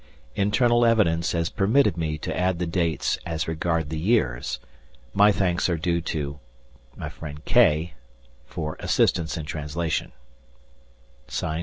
[0.35, 4.59] _Internal evidence has permitted me to add the dates as regards the years.
[5.13, 6.39] My thanks are due to
[7.45, 7.93] K.
[8.47, 10.11] for assistance in translation_.
[11.27, 11.59] ETIENNE.